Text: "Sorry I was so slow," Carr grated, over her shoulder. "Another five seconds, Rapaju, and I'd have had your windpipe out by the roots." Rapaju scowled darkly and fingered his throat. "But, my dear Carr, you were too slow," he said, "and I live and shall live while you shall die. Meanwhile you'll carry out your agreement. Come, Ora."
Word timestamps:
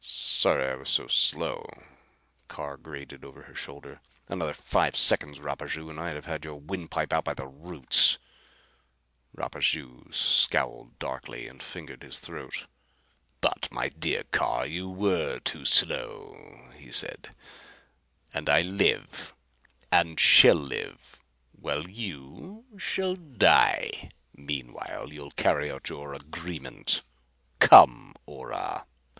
"Sorry 0.03 0.65
I 0.65 0.73
was 0.73 0.89
so 0.89 1.05
slow," 1.05 1.63
Carr 2.47 2.75
grated, 2.77 3.23
over 3.23 3.43
her 3.43 3.53
shoulder. 3.53 4.01
"Another 4.29 4.55
five 4.55 4.95
seconds, 4.95 5.37
Rapaju, 5.39 5.91
and 5.91 5.99
I'd 5.99 6.15
have 6.15 6.25
had 6.25 6.43
your 6.43 6.55
windpipe 6.55 7.13
out 7.13 7.23
by 7.25 7.35
the 7.35 7.45
roots." 7.45 8.17
Rapaju 9.37 10.11
scowled 10.11 10.97
darkly 10.97 11.47
and 11.47 11.61
fingered 11.61 12.01
his 12.01 12.19
throat. 12.19 12.65
"But, 13.41 13.67
my 13.71 13.89
dear 13.89 14.23
Carr, 14.23 14.65
you 14.65 14.89
were 14.89 15.37
too 15.39 15.65
slow," 15.65 16.71
he 16.75 16.91
said, 16.91 17.35
"and 18.33 18.49
I 18.49 18.63
live 18.63 19.35
and 19.91 20.19
shall 20.19 20.55
live 20.55 21.19
while 21.51 21.87
you 21.87 22.65
shall 22.79 23.15
die. 23.15 24.09
Meanwhile 24.35 25.13
you'll 25.13 25.29
carry 25.29 25.69
out 25.69 25.89
your 25.89 26.15
agreement. 26.15 27.03
Come, 27.59 28.13
Ora." 28.25 28.87